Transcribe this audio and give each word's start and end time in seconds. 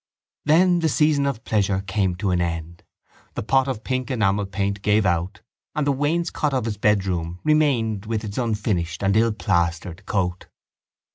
Then 0.45 0.79
the 0.79 0.89
season 0.89 1.27
of 1.27 1.43
pleasure 1.43 1.81
came 1.85 2.15
to 2.15 2.31
an 2.31 2.41
end. 2.41 2.81
The 3.35 3.43
pot 3.43 3.67
of 3.67 3.83
pink 3.83 4.09
enamel 4.09 4.47
paint 4.47 4.81
gave 4.81 5.05
out 5.05 5.41
and 5.75 5.85
the 5.85 5.91
wainscot 5.91 6.55
of 6.55 6.65
his 6.65 6.77
bedroom 6.77 7.39
remained 7.43 8.07
with 8.07 8.23
its 8.23 8.39
unfinished 8.39 9.03
and 9.03 9.13
illplastered 9.13 10.03
coat. 10.07 10.47